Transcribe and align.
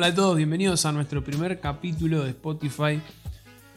Hola 0.00 0.06
a 0.06 0.14
todos, 0.14 0.38
bienvenidos 0.38 0.86
a 0.86 0.92
nuestro 0.92 1.22
primer 1.22 1.60
capítulo 1.60 2.24
de 2.24 2.30
Spotify. 2.30 3.02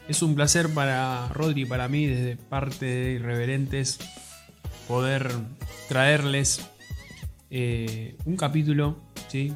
Es 0.08 0.22
un 0.22 0.36
placer 0.36 0.74
para 0.74 1.28
Rodri 1.28 1.64
y 1.64 1.66
para 1.66 1.90
mí, 1.90 2.06
desde 2.06 2.38
parte 2.38 2.86
de 2.86 3.12
Irreverentes, 3.16 4.00
poder 4.88 5.30
traerles 5.90 6.62
eh, 7.50 8.16
un 8.24 8.38
capítulo, 8.38 8.96
¿sí? 9.28 9.54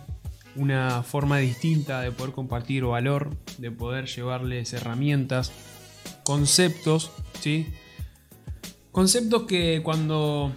una 0.58 1.04
forma 1.04 1.38
distinta 1.38 2.02
de 2.02 2.12
poder 2.12 2.34
compartir 2.34 2.84
valor, 2.84 3.30
de 3.60 3.72
poder 3.72 4.08
llevarles 4.08 4.74
herramientas, 4.74 5.54
conceptos, 6.26 7.14
¿sí? 7.40 7.66
conceptos 8.92 9.44
que 9.44 9.80
cuando 9.86 10.52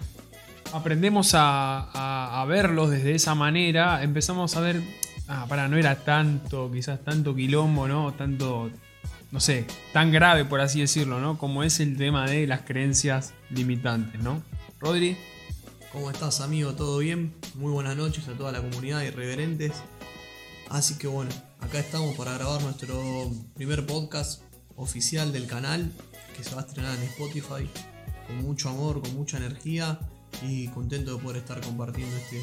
aprendemos 0.73 1.35
a, 1.35 2.41
a 2.41 2.45
verlos 2.47 2.89
desde 2.89 3.15
esa 3.15 3.33
manera, 3.33 4.03
empezamos 4.03 4.57
a 4.57 4.59
ver, 4.59 4.83
ah, 5.31 5.45
para, 5.47 5.67
no 5.67 5.77
era 5.77 5.95
tanto, 5.95 6.69
quizás 6.71 7.03
tanto 7.03 7.33
quilombo, 7.33 7.87
¿no? 7.87 8.13
Tanto, 8.13 8.69
no 9.31 9.39
sé, 9.39 9.65
tan 9.93 10.11
grave 10.11 10.45
por 10.45 10.61
así 10.61 10.81
decirlo, 10.81 11.19
¿no? 11.19 11.37
Como 11.37 11.63
es 11.63 11.79
el 11.79 11.97
tema 11.97 12.29
de 12.29 12.45
las 12.47 12.61
creencias 12.61 13.33
limitantes, 13.49 14.21
¿no? 14.21 14.43
Rodri. 14.79 15.17
¿Cómo 15.91 16.09
estás, 16.09 16.41
amigo? 16.41 16.73
¿Todo 16.73 16.99
bien? 16.99 17.33
Muy 17.55 17.71
buenas 17.71 17.97
noches 17.97 18.27
a 18.27 18.33
toda 18.33 18.51
la 18.51 18.61
comunidad 18.61 19.01
irreverentes. 19.01 19.73
Así 20.69 20.97
que 20.97 21.07
bueno, 21.07 21.31
acá 21.59 21.79
estamos 21.79 22.15
para 22.15 22.33
grabar 22.33 22.61
nuestro 22.61 23.29
primer 23.55 23.85
podcast 23.85 24.41
oficial 24.77 25.33
del 25.33 25.47
canal 25.47 25.91
que 26.35 26.43
se 26.43 26.55
va 26.55 26.61
a 26.61 26.65
estrenar 26.65 26.95
en 26.97 27.03
Spotify 27.03 27.69
con 28.25 28.37
mucho 28.37 28.69
amor, 28.69 29.01
con 29.01 29.13
mucha 29.15 29.37
energía 29.37 29.99
y 30.41 30.69
contento 30.69 31.15
de 31.15 31.21
poder 31.21 31.37
estar 31.37 31.59
compartiendo 31.59 32.15
este, 32.15 32.41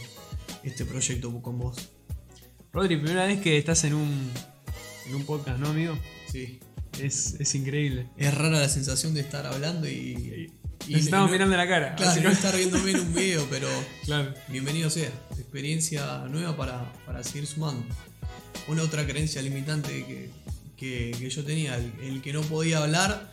este 0.63 0.85
proyecto 0.85 1.33
con 1.41 1.59
vos. 1.59 1.91
Rodri, 2.73 2.97
primera 2.97 3.25
vez 3.27 3.41
que 3.41 3.57
estás 3.57 3.85
en 3.85 3.95
un, 3.95 4.31
en 5.07 5.15
un 5.15 5.25
podcast, 5.25 5.59
¿no, 5.59 5.69
amigo? 5.69 5.99
Sí. 6.31 6.61
Es, 7.01 7.55
increíble. 7.55 8.09
Es 8.17 8.35
rara 8.35 8.61
la 8.61 8.69
sensación 8.69 9.15
de 9.15 9.21
estar 9.21 9.47
hablando 9.47 9.89
y. 9.89 10.53
y 10.87 10.95
estamos 10.95 11.31
mirando 11.31 11.57
la 11.57 11.67
cara. 11.67 11.95
Claro, 11.95 12.23
no 12.23 12.31
estar 12.31 12.55
viéndome 12.55 12.91
en 12.91 13.01
un 13.01 13.15
video, 13.15 13.47
pero 13.49 13.69
claro. 14.05 14.35
bienvenido 14.49 14.91
sea. 14.91 15.11
Experiencia 15.31 16.25
nueva 16.29 16.57
para, 16.57 16.93
para 17.07 17.23
seguir 17.23 17.47
sumando. 17.47 17.87
Una 18.67 18.83
otra 18.83 19.07
creencia 19.07 19.41
limitante 19.41 20.05
que, 20.77 21.13
que, 21.17 21.31
yo 21.31 21.45
tenía, 21.45 21.77
el 21.77 22.21
que 22.21 22.33
no 22.33 22.43
podía 22.43 22.79
hablar 22.79 23.33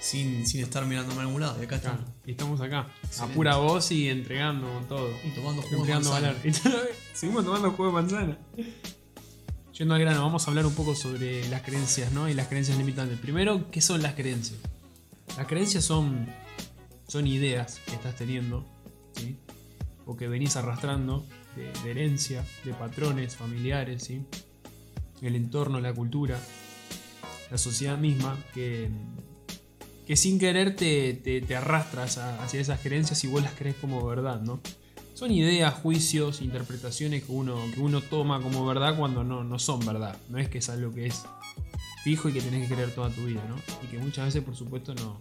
sin, 0.00 0.46
sin 0.46 0.62
estar 0.62 0.86
mirándome 0.86 1.20
a 1.20 1.22
algún 1.22 1.40
lado. 1.40 1.56
Y 1.60 1.64
acá 1.64 1.76
estamos. 1.76 2.04
y 2.26 2.30
estamos 2.30 2.60
acá, 2.60 2.86
a 3.18 3.26
pura 3.28 3.56
voz 3.56 3.90
y 3.90 4.08
entregando 4.08 4.68
todo. 4.88 5.10
Y 5.24 5.30
tomando 5.30 5.62
jugo 5.62 5.84
de 5.84 5.94
manzana. 5.94 6.34
seguimos 7.18 7.44
tomando 7.44 7.72
jugo 7.72 7.86
de 7.86 7.92
manzana. 7.92 8.38
Yendo 9.72 9.94
al 9.94 10.00
grano, 10.00 10.22
vamos 10.22 10.46
a 10.46 10.50
hablar 10.50 10.66
un 10.66 10.74
poco 10.74 10.94
sobre 10.94 11.48
las 11.48 11.62
creencias, 11.62 12.12
¿no? 12.12 12.28
Y 12.28 12.34
las 12.34 12.46
creencias 12.46 12.78
limitantes. 12.78 13.18
Primero, 13.18 13.70
¿qué 13.72 13.80
son 13.80 14.02
las 14.02 14.14
creencias? 14.14 14.60
Las 15.36 15.48
creencias 15.48 15.84
son, 15.84 16.28
son 17.08 17.26
ideas 17.26 17.80
que 17.86 17.94
estás 17.94 18.14
teniendo, 18.14 18.64
¿sí? 19.14 19.36
O 20.06 20.16
que 20.16 20.28
venís 20.28 20.56
arrastrando 20.56 21.26
de, 21.56 21.72
de 21.82 21.90
herencia, 21.90 22.44
de 22.64 22.72
patrones 22.72 23.34
familiares, 23.34 24.04
¿sí? 24.04 24.24
El 25.20 25.34
entorno, 25.34 25.80
la 25.80 25.92
cultura, 25.92 26.40
la 27.50 27.58
sociedad 27.58 27.98
misma, 27.98 28.36
que 28.54 28.90
que 30.08 30.16
sin 30.16 30.38
querer 30.38 30.74
te, 30.74 31.44
arrastras 31.54 32.16
hacia 32.16 32.62
esas 32.62 32.80
creencias 32.80 33.22
y 33.24 33.26
vos 33.26 33.42
las 33.42 33.52
crees 33.52 33.76
como 33.76 34.06
verdad, 34.06 34.40
¿no? 34.40 34.58
Son 35.18 35.32
ideas, 35.32 35.74
juicios, 35.74 36.40
interpretaciones 36.42 37.24
que 37.24 37.32
uno, 37.32 37.60
que 37.74 37.80
uno 37.80 38.00
toma 38.00 38.40
como 38.40 38.64
verdad 38.64 38.96
cuando 38.96 39.24
no, 39.24 39.42
no 39.42 39.58
son 39.58 39.84
verdad. 39.84 40.16
No 40.28 40.38
es 40.38 40.48
que 40.48 40.58
es 40.58 40.68
algo 40.68 40.94
que 40.94 41.06
es 41.06 41.24
fijo 42.04 42.28
y 42.28 42.32
que 42.34 42.40
tenés 42.40 42.68
que 42.68 42.76
creer 42.76 42.94
toda 42.94 43.10
tu 43.10 43.24
vida, 43.24 43.44
¿no? 43.48 43.56
Y 43.82 43.88
que 43.88 43.98
muchas 43.98 44.26
veces, 44.26 44.44
por 44.44 44.54
supuesto, 44.54 44.94
no, 44.94 45.20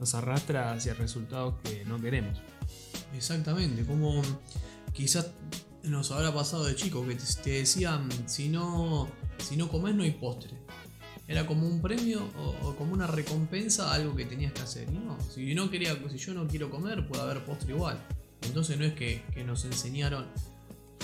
nos 0.00 0.14
arrastra 0.14 0.72
hacia 0.72 0.94
resultados 0.94 1.56
que 1.62 1.84
no 1.84 2.00
queremos. 2.00 2.38
Exactamente, 3.14 3.84
como 3.84 4.22
quizás 4.94 5.30
nos 5.82 6.10
habrá 6.10 6.32
pasado 6.32 6.64
de 6.64 6.74
chico 6.74 7.06
que 7.06 7.16
te, 7.16 7.50
decían 7.50 8.08
si 8.24 8.48
no, 8.48 9.10
si 9.46 9.58
no 9.58 9.68
comes 9.68 9.94
no 9.94 10.04
hay 10.04 10.12
postre 10.12 10.56
era 11.26 11.46
como 11.46 11.66
un 11.66 11.82
premio 11.82 12.26
o, 12.62 12.74
como 12.76 12.94
una 12.94 13.06
recompensa 13.06 13.90
a 13.90 13.96
algo 13.96 14.16
que 14.16 14.24
tenías 14.24 14.54
que 14.54 14.62
hacer. 14.62 14.88
Y 14.88 14.94
no, 14.94 15.18
si, 15.20 15.54
no 15.54 15.70
quería, 15.70 15.94
si 16.10 16.16
yo 16.16 16.32
no 16.32 16.48
quiero 16.48 16.70
comer, 16.70 17.06
puede 17.06 17.22
haber 17.22 17.44
postre 17.44 17.74
igual. 17.74 18.02
Entonces 18.42 18.78
no 18.78 18.84
es 18.84 18.94
que, 18.94 19.22
nos 19.44 19.64
enseñaron 19.64 20.26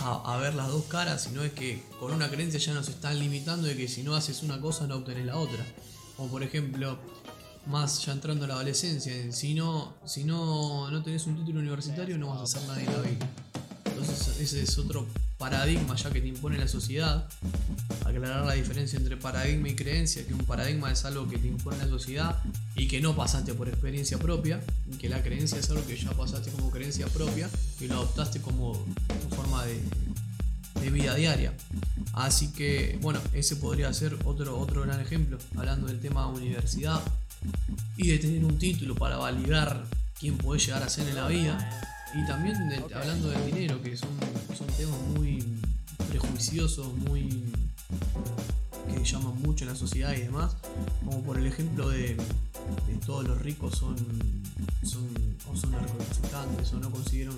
a, 0.01 0.37
ver 0.39 0.55
las 0.55 0.69
dos 0.69 0.85
caras, 0.85 1.23
sino 1.25 1.43
es 1.43 1.53
que 1.53 1.83
con 1.99 2.13
una 2.13 2.29
creencia 2.29 2.59
ya 2.59 2.75
nos 2.75 2.89
están 2.89 3.19
limitando 3.19 3.67
de 3.67 3.77
que 3.77 3.89
si 3.89 4.03
no 4.03 4.15
haces 4.15 4.43
una 4.43 4.61
cosa 4.61 4.87
no 4.87 4.97
obtenés 4.97 5.27
la 5.27 5.37
otra. 5.37 5.65
Como 6.17 6.31
por 6.31 6.43
ejemplo, 6.43 6.99
más 7.67 8.05
ya 8.05 8.13
entrando 8.13 8.45
a 8.45 8.49
la 8.49 8.55
adolescencia, 8.55 9.13
si 9.33 9.55
no, 9.55 9.95
si 10.05 10.25
no, 10.25 10.91
no 10.91 11.03
tenés 11.03 11.27
un 11.27 11.37
título 11.37 11.61
universitario 11.61 12.19
no 12.19 12.29
vas 12.29 12.41
a 12.41 12.43
hacer 12.45 12.63
nada 12.69 12.81
en 12.81 12.93
la 12.93 13.01
vida. 13.01 13.29
Entonces 13.87 14.41
ese 14.41 14.63
es 14.63 14.79
otro 14.79 15.07
paradigma 15.39 15.97
ya 15.97 16.11
que 16.11 16.21
te 16.21 16.29
impone 16.29 16.59
la 16.59 16.69
sociedad. 16.69 17.29
Aclarar 18.05 18.45
la 18.45 18.55
diferencia 18.55 18.99
entre 18.99 19.17
paradigma 19.17 19.69
y 19.69 19.75
creencia, 19.75 20.27
que 20.27 20.35
un 20.35 20.45
paradigma 20.45 20.91
es 20.91 21.05
algo 21.05 21.29
que 21.29 21.39
te 21.39 21.49
impone 21.49 21.79
la 21.79 21.89
sociedad 21.89 22.43
y 22.77 22.89
que 22.89 23.01
no 23.01 23.17
pasaste 23.17 23.55
por 23.55 23.69
experiencia 23.69 24.19
propia, 24.19 24.61
y 24.91 24.97
que 24.97 25.09
la 25.09 25.23
creencia 25.23 25.59
es 25.59 25.69
algo 25.71 25.85
que 25.87 25.97
ya 25.97 26.11
pasaste 26.13 26.51
como 26.51 26.71
creencia 26.71 27.07
propia 27.07 27.49
y 27.81 27.87
lo 27.87 27.95
adoptaste 27.95 28.41
como 28.41 28.75
forma 29.35 29.65
de, 29.65 29.81
de 30.81 30.91
vida 30.91 31.15
diaria. 31.15 31.53
Así 32.13 32.53
que, 32.53 32.99
bueno, 33.03 33.21
ese 33.33 33.57
podría 33.57 33.93
ser 33.93 34.17
otro, 34.25 34.59
otro 34.59 34.83
gran 34.83 35.01
ejemplo, 35.01 35.39
hablando 35.57 35.89
del 35.89 36.01
tema 36.01 36.27
universidad 36.29 37.01
y 37.97 38.09
de 38.09 38.19
tener 38.19 38.45
un 38.45 38.59
título 38.59 38.95
para 38.95 39.17
validar 39.17 39.85
quién 40.19 40.39
puede 40.39 40.61
llegar 40.61 40.83
a 40.83 40.89
ser 40.89 41.09
en 41.09 41.17
la 41.17 41.29
vida 41.29 41.94
y 42.15 42.25
también 42.27 42.57
hablando 42.95 43.29
del 43.29 43.47
dinero, 43.47 43.83
que 43.83 43.97
son, 43.97 44.11
son 44.57 44.67
temas 44.69 45.01
muy 45.17 45.45
prejuiciosos, 46.11 46.93
muy 46.95 47.53
que 48.89 49.05
llaman 49.05 49.41
mucho 49.43 49.65
en 49.65 49.71
la 49.71 49.77
sociedad 49.77 50.13
y 50.15 50.23
demás, 50.23 50.57
como 51.05 51.23
por 51.23 51.39
el 51.39 51.47
ejemplo 51.47 51.89
de, 51.89 52.17
todos 53.05 53.25
los 53.27 53.41
ricos 53.43 53.77
son, 53.77 53.97
son 54.83 55.07
o 55.51 55.57
son 55.57 55.73
narcotraficantes 55.73 56.73
o 56.73 56.79
no 56.79 56.91
consiguieron 56.91 57.37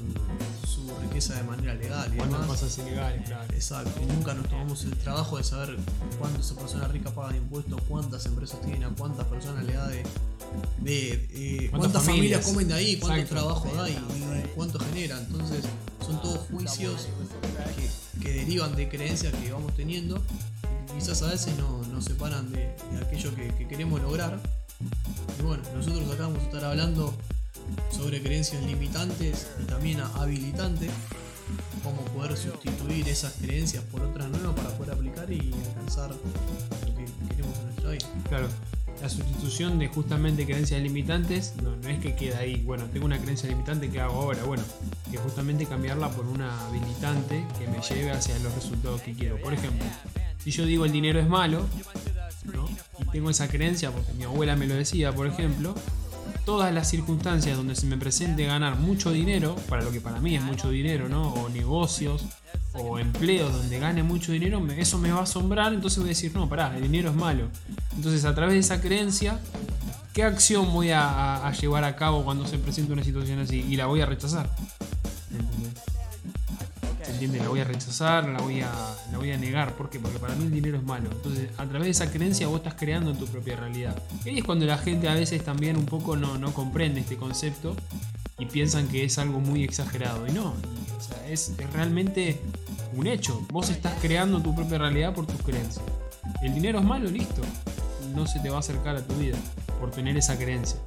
su 0.66 0.88
riqueza 1.02 1.34
de 1.34 1.42
manera 1.42 1.74
legal 1.74 2.12
y 2.12 2.16
demás. 2.16 2.46
cosas 2.46 2.78
ilegales, 2.78 3.26
claro. 3.26 3.52
Exacto, 3.52 4.00
y 4.00 4.06
nunca 4.06 4.34
nos 4.34 4.48
tomamos 4.48 4.84
el 4.84 4.96
trabajo 4.96 5.38
de 5.38 5.44
saber 5.44 5.76
cuántas 6.18 6.52
personas 6.52 6.90
ricas 6.92 7.12
pagan 7.12 7.36
impuestos, 7.36 7.80
cuántas 7.88 8.26
empresas 8.26 8.60
tienen, 8.60 8.84
a 8.84 8.90
cuántas 8.90 9.26
personas 9.26 9.64
le 9.64 9.72
da 9.72 9.88
de 9.88 10.04
de 10.80 11.28
eh, 11.34 11.70
cuántas, 11.70 12.04
familias? 12.04 12.44
comen 12.44 12.68
de 12.68 12.74
ahí, 12.74 12.96
cuánto 12.96 13.26
trabajo 13.26 13.68
da 13.74 13.88
y, 13.88 13.96
cuánto 14.54 14.78
genera. 14.78 15.18
Entonces, 15.18 15.64
son 16.04 16.20
todos 16.22 16.38
juicios 16.50 17.08
que, 18.22 18.32
derivan 18.32 18.74
de 18.74 18.88
creencias 18.88 19.32
que 19.34 19.52
vamos 19.52 19.74
teniendo 19.74 20.20
y 20.92 20.98
quizás 20.98 21.22
a 21.22 21.28
veces 21.28 21.54
nos 21.58 22.04
separan 22.04 22.50
de, 22.52 22.74
aquello 23.04 23.34
que, 23.34 23.66
queremos 23.68 24.00
lograr. 24.00 24.40
Y 25.38 25.42
bueno, 25.42 25.62
nosotros 25.74 26.10
acá 26.12 26.22
vamos 26.24 26.40
a 26.40 26.46
estar 26.46 26.64
hablando 26.64 27.14
sobre 27.90 28.22
creencias 28.22 28.62
limitantes 28.64 29.48
y 29.62 29.64
también 29.64 30.00
habilitantes, 30.00 30.90
cómo 31.82 32.02
poder 32.06 32.36
sustituir 32.36 33.08
esas 33.08 33.34
creencias 33.34 33.82
por 33.84 34.02
otras 34.02 34.28
nuevas 34.28 34.54
para 34.54 34.70
poder 34.76 34.94
aplicar 34.94 35.30
y 35.30 35.52
alcanzar 35.68 36.10
lo 36.10 36.16
que 36.16 37.04
queremos 37.28 37.58
en 37.58 37.64
nuestra 37.64 37.90
vida. 37.90 38.06
Claro 38.28 38.48
la 39.00 39.08
sustitución 39.08 39.78
de 39.78 39.88
justamente 39.88 40.46
creencias 40.46 40.80
limitantes 40.80 41.54
no, 41.62 41.76
no 41.76 41.88
es 41.88 41.98
que 41.98 42.14
queda 42.14 42.38
ahí, 42.38 42.62
bueno, 42.64 42.84
tengo 42.92 43.06
una 43.06 43.18
creencia 43.18 43.48
limitante, 43.48 43.90
¿qué 43.90 44.00
hago 44.00 44.14
ahora? 44.14 44.42
Bueno, 44.44 44.62
que 45.10 45.18
justamente 45.18 45.66
cambiarla 45.66 46.08
por 46.10 46.26
una 46.26 46.66
habilitante 46.66 47.44
que 47.58 47.68
me 47.68 47.80
lleve 47.80 48.10
hacia 48.10 48.38
los 48.38 48.54
resultados 48.54 49.02
que 49.02 49.12
quiero. 49.12 49.36
Por 49.38 49.52
ejemplo, 49.52 49.84
si 50.42 50.50
yo 50.50 50.64
digo 50.64 50.84
el 50.84 50.92
dinero 50.92 51.20
es 51.20 51.28
malo. 51.28 51.66
Y 52.98 53.04
tengo 53.10 53.30
esa 53.30 53.48
creencia, 53.48 53.90
porque 53.90 54.12
mi 54.12 54.24
abuela 54.24 54.56
me 54.56 54.66
lo 54.66 54.74
decía, 54.74 55.12
por 55.12 55.26
ejemplo, 55.26 55.74
todas 56.44 56.72
las 56.72 56.88
circunstancias 56.88 57.56
donde 57.56 57.74
se 57.74 57.86
me 57.86 57.96
presente 57.96 58.46
ganar 58.46 58.78
mucho 58.78 59.12
dinero, 59.12 59.56
para 59.68 59.82
lo 59.82 59.90
que 59.90 60.00
para 60.00 60.20
mí 60.20 60.36
es 60.36 60.42
mucho 60.42 60.70
dinero, 60.70 61.08
¿no? 61.08 61.34
O 61.34 61.48
negocios, 61.48 62.24
o 62.72 62.98
empleos 62.98 63.52
donde 63.52 63.78
gane 63.78 64.02
mucho 64.02 64.32
dinero, 64.32 64.64
eso 64.76 64.98
me 64.98 65.10
va 65.10 65.20
a 65.20 65.22
asombrar, 65.22 65.72
entonces 65.72 65.98
voy 65.98 66.08
a 66.08 66.10
decir, 66.10 66.32
no, 66.34 66.48
pará, 66.48 66.76
el 66.76 66.82
dinero 66.82 67.10
es 67.10 67.16
malo. 67.16 67.48
Entonces 67.96 68.24
a 68.24 68.34
través 68.34 68.54
de 68.54 68.60
esa 68.60 68.80
creencia, 68.80 69.40
¿qué 70.12 70.22
acción 70.22 70.72
voy 70.72 70.90
a, 70.92 71.50
llevar 71.60 71.84
a 71.84 71.96
cabo 71.96 72.24
cuando 72.24 72.46
se 72.46 72.58
presente 72.58 72.92
una 72.92 73.04
situación 73.04 73.38
así? 73.40 73.64
Y 73.68 73.76
la 73.76 73.86
voy 73.86 74.00
a 74.00 74.06
rechazar. 74.06 74.50
La 77.20 77.48
voy 77.48 77.60
a 77.60 77.64
rechazar, 77.64 78.28
la 78.28 78.38
voy 78.40 78.60
a, 78.60 78.70
la 79.10 79.18
voy 79.18 79.32
a 79.32 79.38
negar. 79.38 79.74
¿Por 79.74 79.88
qué? 79.88 79.98
Porque 79.98 80.18
para 80.18 80.34
mí 80.34 80.44
el 80.44 80.50
dinero 80.50 80.76
es 80.76 80.84
malo. 80.84 81.08
Entonces, 81.10 81.48
a 81.56 81.64
través 81.64 81.84
de 81.84 81.90
esa 81.90 82.12
creencia 82.12 82.46
vos 82.46 82.58
estás 82.58 82.74
creando 82.74 83.14
tu 83.14 83.26
propia 83.26 83.56
realidad. 83.56 83.96
Es 84.24 84.44
cuando 84.44 84.66
la 84.66 84.76
gente 84.76 85.08
a 85.08 85.14
veces 85.14 85.42
también 85.42 85.76
un 85.76 85.86
poco 85.86 86.16
no, 86.16 86.36
no 86.36 86.52
comprende 86.52 87.00
este 87.00 87.16
concepto 87.16 87.74
y 88.38 88.44
piensan 88.46 88.86
que 88.88 89.04
es 89.04 89.16
algo 89.18 89.40
muy 89.40 89.64
exagerado. 89.64 90.26
Y 90.26 90.32
no, 90.32 90.54
es, 91.28 91.54
realmente 91.72 92.38
un 92.94 93.06
hecho. 93.06 93.46
Vos 93.50 93.70
estás 93.70 93.94
creando 94.02 94.42
tu 94.42 94.54
propia 94.54 94.78
realidad 94.78 95.14
por 95.14 95.26
tus 95.26 95.40
creencias. 95.42 95.84
El 96.42 96.54
dinero 96.54 96.80
es 96.80 96.84
malo, 96.84 97.10
listo. 97.10 97.40
No 98.14 98.26
se 98.26 98.40
te 98.40 98.50
va 98.50 98.56
a 98.56 98.60
acercar 98.60 98.96
a 98.96 99.02
tu 99.02 99.14
vida 99.14 99.38
por 99.78 99.90
tener 99.90 100.16
esa 100.16 100.36
creencia. 100.36 100.78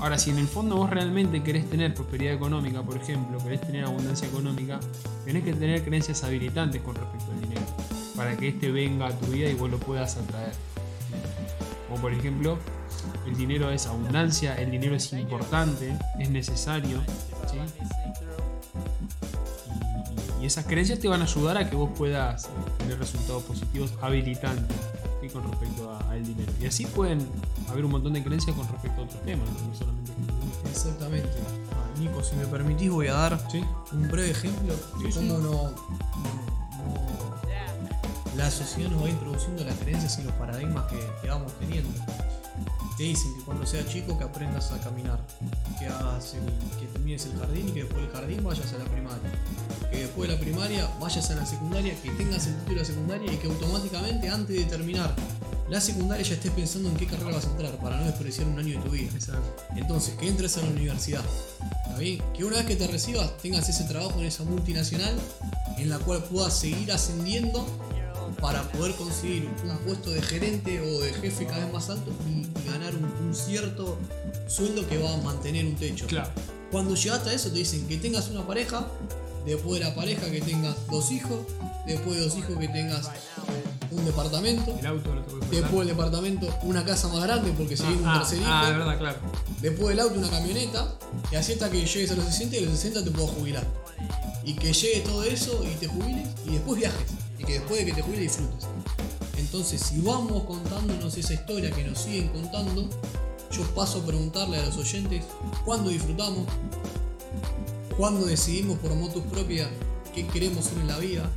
Ahora, 0.00 0.18
si 0.18 0.30
en 0.30 0.38
el 0.38 0.46
fondo 0.46 0.76
vos 0.76 0.90
realmente 0.90 1.42
querés 1.42 1.68
tener 1.68 1.94
prosperidad 1.94 2.34
económica, 2.34 2.82
por 2.82 2.96
ejemplo, 2.96 3.38
querés 3.38 3.60
tener 3.60 3.84
abundancia 3.84 4.28
económica, 4.28 4.80
tenés 5.24 5.44
que 5.44 5.52
tener 5.52 5.82
creencias 5.82 6.22
habilitantes 6.24 6.82
con 6.82 6.94
respecto 6.94 7.30
al 7.32 7.40
dinero, 7.40 7.62
para 8.16 8.36
que 8.36 8.48
éste 8.48 8.70
venga 8.70 9.06
a 9.08 9.10
tu 9.10 9.26
vida 9.26 9.48
y 9.48 9.54
vos 9.54 9.70
lo 9.70 9.78
puedas 9.78 10.16
atraer. 10.16 10.52
Como 11.88 12.00
por 12.00 12.12
ejemplo, 12.12 12.58
el 13.26 13.36
dinero 13.36 13.70
es 13.70 13.86
abundancia, 13.86 14.54
el 14.56 14.70
dinero 14.70 14.94
es 14.96 15.12
importante, 15.12 15.96
es 16.18 16.30
necesario. 16.30 17.00
¿sí? 17.50 17.58
Y, 20.40 20.42
y 20.42 20.46
esas 20.46 20.66
creencias 20.66 20.98
te 20.98 21.08
van 21.08 21.22
a 21.22 21.24
ayudar 21.24 21.56
a 21.58 21.68
que 21.68 21.76
vos 21.76 21.90
puedas 21.96 22.48
tener 22.78 22.98
resultados 22.98 23.42
positivos 23.44 23.92
habilitantes 24.00 24.76
con 25.28 25.48
respecto 25.50 25.98
al 26.08 26.24
dinero. 26.24 26.52
Y 26.60 26.66
así 26.66 26.86
pueden 26.86 27.26
haber 27.68 27.84
un 27.84 27.90
montón 27.92 28.12
de 28.12 28.22
creencias 28.22 28.56
con 28.56 28.66
respecto 28.68 29.00
a 29.02 29.04
otros 29.04 29.22
temas, 29.22 29.48
no 29.48 29.74
solamente 29.74 30.12
con 30.12 30.20
el 30.22 30.26
dinero. 30.28 30.68
Exactamente. 30.70 31.30
Ah, 31.72 31.98
Nico, 32.00 32.22
si 32.22 32.36
me 32.36 32.46
permitís 32.46 32.90
voy 32.90 33.06
a 33.08 33.14
dar 33.14 33.46
¿Sí? 33.50 33.62
un 33.92 34.08
breve 34.08 34.30
ejemplo 34.30 34.74
de 34.74 35.12
Sí, 35.12 35.18
cómo 35.18 35.20
sí. 35.20 35.28
no, 35.28 35.38
no- 35.38 35.70
no- 35.70 36.46
la 38.36 38.50
sociedad 38.50 38.90
nos 38.90 39.02
va 39.02 39.08
introduciendo 39.08 39.64
las 39.64 39.76
creencias 39.78 40.18
y 40.18 40.22
los 40.24 40.32
paradigmas 40.34 40.84
que, 40.86 40.98
que 41.22 41.28
vamos 41.28 41.52
teniendo. 41.58 41.88
Te 42.98 43.02
dicen 43.04 43.34
que 43.34 43.42
cuando 43.44 43.64
seas 43.66 43.86
chico 43.88 44.16
que 44.18 44.24
aprendas 44.24 44.72
a 44.72 44.78
caminar, 44.80 45.18
que 45.78 45.86
hagas 45.86 46.34
el- 46.34 46.78
que 46.78 46.86
termines 46.86 47.24
el 47.26 47.38
jardín 47.38 47.68
y 47.68 47.72
que 47.72 47.84
después 47.84 48.02
del 48.02 48.10
jardín 48.12 48.44
vayas 48.44 48.72
a 48.74 48.78
la 48.78 48.84
primaria, 48.84 49.30
que 49.96 50.02
después 50.02 50.28
de 50.28 50.34
la 50.34 50.40
primaria 50.40 50.90
vayas 51.00 51.30
a 51.30 51.34
la 51.34 51.46
secundaria, 51.46 51.94
que 52.02 52.10
tengas 52.10 52.46
el 52.46 52.56
título 52.58 52.80
de 52.80 52.84
secundaria 52.84 53.32
y 53.32 53.36
que 53.36 53.46
automáticamente 53.46 54.28
antes 54.28 54.56
de 54.56 54.64
terminar 54.64 55.14
la 55.70 55.80
secundaria 55.80 56.24
ya 56.24 56.34
estés 56.34 56.52
pensando 56.52 56.90
en 56.90 56.96
qué 56.96 57.06
carrera 57.06 57.32
vas 57.32 57.46
a 57.46 57.50
entrar 57.50 57.76
para 57.78 57.96
no 57.96 58.04
desperdiciar 58.04 58.46
un 58.46 58.58
año 58.58 58.78
de 58.78 58.84
tu 58.84 58.90
vida. 58.90 59.10
Exacto. 59.14 59.56
Entonces, 59.74 60.14
que 60.14 60.28
entres 60.28 60.56
a 60.58 60.62
la 60.62 60.68
universidad. 60.68 61.24
¿Está 61.86 61.98
bien? 61.98 62.22
Que 62.34 62.44
una 62.44 62.58
vez 62.58 62.66
que 62.66 62.76
te 62.76 62.86
recibas 62.86 63.36
tengas 63.38 63.68
ese 63.68 63.84
trabajo 63.84 64.20
en 64.20 64.26
esa 64.26 64.44
multinacional 64.44 65.14
en 65.78 65.88
la 65.88 65.98
cual 65.98 66.22
puedas 66.24 66.56
seguir 66.56 66.92
ascendiendo 66.92 67.66
para 68.40 68.62
poder 68.72 68.94
conseguir 68.96 69.48
un 69.64 69.78
puesto 69.78 70.10
de 70.10 70.20
gerente 70.20 70.80
o 70.80 71.00
de 71.00 71.12
jefe 71.14 71.46
cada 71.46 71.64
vez 71.64 71.72
más 71.72 71.88
alto 71.88 72.12
y, 72.28 72.40
y 72.40 72.70
ganar 72.70 72.94
un, 72.94 73.04
un 73.26 73.34
cierto 73.34 73.98
sueldo 74.46 74.86
que 74.86 74.98
va 74.98 75.14
a 75.14 75.16
mantener 75.16 75.64
un 75.64 75.74
techo. 75.74 76.06
Claro. 76.06 76.30
Cuando 76.70 76.94
llegaste 76.94 77.30
a 77.30 77.32
eso 77.32 77.50
te 77.50 77.58
dicen 77.58 77.86
que 77.88 77.96
tengas 77.96 78.28
una 78.28 78.46
pareja, 78.46 78.86
después 79.46 79.78
de 79.80 79.86
la 79.86 79.94
pareja 79.94 80.30
que 80.30 80.40
tengas 80.40 80.74
dos 80.90 81.10
hijos, 81.12 81.38
después 81.86 82.18
de 82.18 82.24
dos 82.24 82.36
hijos 82.36 82.58
que 82.58 82.68
tengas 82.68 83.08
un 83.90 84.04
departamento, 84.04 84.76
El 84.78 84.86
auto 84.86 85.14
lo 85.14 85.22
tengo 85.22 85.40
que 85.40 85.46
pasar. 85.46 85.62
después 85.62 85.86
del 85.86 85.96
departamento 85.96 86.58
una 86.62 86.84
casa 86.84 87.08
más 87.08 87.22
grande 87.22 87.52
porque 87.56 87.76
seguís 87.76 87.98
un 87.98 88.08
ah, 88.08 88.18
tercer 88.18 88.38
hijo. 88.38 88.48
ah, 88.50 88.66
de 88.66 88.76
verdad, 88.76 88.98
claro. 88.98 89.18
Después 89.60 89.88
del 89.88 90.00
auto 90.00 90.18
una 90.18 90.28
camioneta 90.28 90.94
y 91.30 91.36
así 91.36 91.52
hasta 91.52 91.70
que 91.70 91.86
llegues 91.86 92.10
a 92.10 92.14
los 92.16 92.24
60 92.24 92.56
y 92.56 92.58
a 92.58 92.62
los 92.62 92.72
60 92.78 93.04
te 93.04 93.10
puedo 93.10 93.28
jubilar. 93.28 93.64
Y 94.44 94.54
que 94.54 94.72
llegue 94.72 95.00
todo 95.00 95.24
eso 95.24 95.64
y 95.64 95.74
te 95.76 95.86
jubiles 95.86 96.28
y 96.46 96.50
después 96.50 96.78
viajes. 96.78 97.06
Y 97.38 97.44
que 97.44 97.54
después 97.54 97.80
de 97.80 97.86
que 97.86 97.92
te 97.94 98.02
jubiles 98.02 98.36
disfrutes. 98.36 98.68
Entonces 99.38 99.80
si 99.80 100.00
vamos 100.00 100.44
contándonos 100.44 101.16
esa 101.16 101.34
historia 101.34 101.70
que 101.70 101.84
nos 101.84 101.98
siguen 101.98 102.28
contando, 102.28 102.88
yo 103.50 103.62
paso 103.74 104.00
a 104.00 104.06
preguntarle 104.06 104.58
a 104.58 104.66
los 104.66 104.76
oyentes 104.76 105.24
cuándo 105.64 105.90
disfrutamos, 105.90 106.46
cuándo 107.96 108.26
decidimos 108.26 108.78
por 108.78 108.94
motus 108.94 109.22
propia 109.24 109.68
qué 110.14 110.26
queremos 110.28 110.64
ser 110.66 110.78
en 110.78 110.88
la 110.88 110.98
vida, 110.98 111.30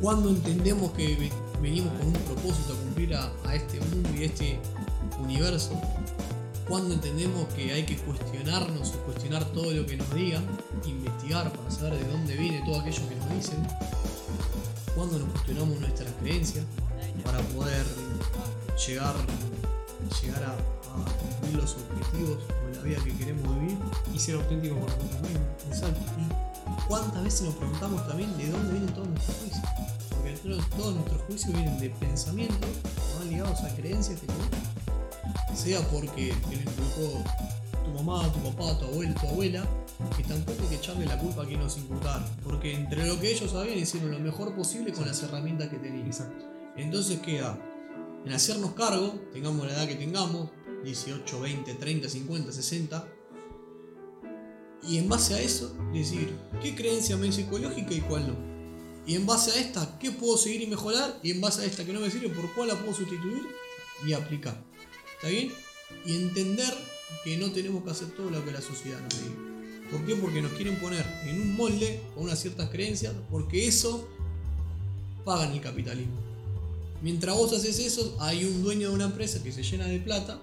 cuándo 0.00 0.30
entendemos 0.30 0.92
que 0.92 1.16
ve- 1.16 1.32
venimos 1.60 1.92
con 1.98 2.08
un 2.08 2.12
propósito 2.14 2.72
a 2.72 2.76
cumplir 2.76 3.14
a, 3.14 3.32
este 3.54 3.80
mundo 3.80 4.08
y 4.16 4.22
a 4.22 4.26
este 4.26 4.58
universo, 5.20 5.72
cuando 6.68 6.94
entendemos 6.94 7.46
que 7.54 7.72
hay 7.72 7.84
que 7.84 7.96
cuestionarnos 7.96 8.90
o 8.90 8.98
cuestionar 9.06 9.44
todo 9.52 9.70
lo 9.72 9.86
que 9.86 9.96
nos 9.96 10.14
digan, 10.14 10.44
investigar 10.84 11.50
para 11.52 11.70
saber 11.70 11.94
de 12.04 12.10
dónde 12.12 12.36
viene 12.36 12.62
todo 12.66 12.80
aquello 12.80 13.08
que 13.08 13.14
nos 13.16 13.30
dicen, 13.34 13.66
cuando 14.94 15.18
nos 15.18 15.28
cuestionamos 15.30 15.80
nuestras 15.80 16.12
creencias 16.20 16.64
para 17.24 17.38
poder 17.40 17.84
llegar, 18.86 19.14
llegar 20.22 20.44
a 20.44 20.56
cumplir 21.48 21.62
los 21.62 21.76
objetivos 21.76 22.38
o 22.48 22.76
la 22.76 22.82
vida 22.82 23.04
que 23.04 23.16
queremos 23.16 23.60
vivir. 23.60 23.78
Y 24.14 24.18
ser 24.18 24.34
auténtico 24.36 24.74
con 24.76 24.86
nosotros 24.86 25.20
mismos. 25.22 25.42
Exacto. 25.68 26.00
¿Y 26.66 26.88
cuántas 26.88 27.24
veces 27.24 27.42
nos 27.42 27.54
preguntamos 27.54 28.06
también 28.06 28.36
de 28.36 28.50
dónde 28.50 28.72
vienen 28.72 28.94
todos 28.94 29.08
nuestros 29.08 29.36
juicios? 29.36 29.64
Porque 30.10 30.32
todos, 30.32 30.70
todos 30.70 30.94
nuestros 30.94 31.22
juicios 31.22 31.52
vienen 31.54 31.78
de 31.78 31.90
pensamientos 31.90 32.70
que 32.84 33.18
van 33.18 33.28
ligados 33.30 33.60
a 33.62 33.74
creencias 33.74 34.20
que 34.20 34.26
tenemos. 34.26 34.48
Sea 35.54 35.80
porque 35.88 36.34
te 36.48 36.56
lo 36.56 36.62
inculcó 36.62 37.24
tu 37.84 37.90
mamá, 38.02 38.32
tu 38.32 38.38
papá, 38.50 38.78
tu 38.78 38.86
abuelo, 38.86 39.14
tu 39.20 39.26
abuela, 39.28 39.64
que 40.16 40.22
tampoco 40.22 40.62
hay 40.62 40.68
que 40.68 40.74
echarle 40.76 41.06
la 41.06 41.18
culpa 41.18 41.42
a 41.42 41.46
quien 41.46 41.60
nos 41.60 41.76
inculcaron. 41.78 42.24
Porque 42.44 42.74
entre 42.74 43.06
lo 43.06 43.18
que 43.18 43.32
ellos 43.32 43.50
sabían 43.50 43.78
hicieron 43.78 44.10
lo 44.10 44.18
mejor 44.18 44.54
posible 44.54 44.92
con 44.92 45.06
las 45.06 45.22
herramientas 45.22 45.68
que 45.68 45.78
tenían. 45.78 46.06
Exacto. 46.06 46.44
Entonces 46.76 47.18
queda 47.20 47.58
en 48.24 48.32
hacernos 48.32 48.72
cargo, 48.72 49.14
tengamos 49.32 49.66
la 49.66 49.72
edad 49.72 49.88
que 49.88 49.96
tengamos, 49.96 50.50
18, 50.84 51.40
20, 51.40 51.74
30, 51.74 52.08
50, 52.08 52.52
60, 52.52 53.08
y 54.88 54.98
en 54.98 55.08
base 55.08 55.34
a 55.34 55.40
eso 55.40 55.74
decir 55.92 56.32
qué 56.62 56.74
creencia 56.74 57.16
me 57.16 57.28
es 57.28 57.34
psicológica 57.34 57.92
y 57.92 58.00
cuál 58.00 58.28
no. 58.28 58.34
Y 59.06 59.14
en 59.14 59.26
base 59.26 59.50
a 59.52 59.56
esta, 59.56 59.98
qué 59.98 60.10
puedo 60.10 60.36
seguir 60.36 60.62
y 60.62 60.66
mejorar, 60.66 61.18
y 61.22 61.30
en 61.30 61.40
base 61.40 61.62
a 61.62 61.64
esta 61.64 61.84
que 61.84 61.92
no 61.92 62.00
me 62.00 62.10
sirve, 62.10 62.28
por 62.28 62.52
cuál 62.54 62.68
la 62.68 62.78
puedo 62.78 62.94
sustituir 62.94 63.42
y 64.06 64.12
aplicar. 64.12 64.62
¿Está 65.16 65.28
bien? 65.28 65.52
Y 66.04 66.14
entender 66.14 66.72
que 67.24 67.36
no 67.38 67.50
tenemos 67.50 67.82
que 67.82 67.90
hacer 67.90 68.08
todo 68.08 68.30
lo 68.30 68.44
que 68.44 68.52
la 68.52 68.60
sociedad 68.60 69.00
nos 69.00 69.14
diga. 69.18 69.90
¿Por 69.90 70.04
qué? 70.04 70.14
Porque 70.14 70.42
nos 70.42 70.52
quieren 70.52 70.78
poner 70.78 71.06
en 71.26 71.40
un 71.40 71.56
molde 71.56 72.02
con 72.14 72.24
unas 72.24 72.38
ciertas 72.38 72.68
creencias, 72.68 73.14
porque 73.30 73.66
eso 73.66 74.06
pagan 75.24 75.52
el 75.52 75.60
capitalismo. 75.60 76.20
Mientras 77.00 77.34
vos 77.34 77.52
haces 77.52 77.78
eso, 77.78 78.16
hay 78.20 78.44
un 78.44 78.62
dueño 78.62 78.90
de 78.90 78.94
una 78.94 79.06
empresa 79.06 79.42
que 79.42 79.52
se 79.52 79.62
llena 79.62 79.86
de 79.86 80.00
plata 80.00 80.40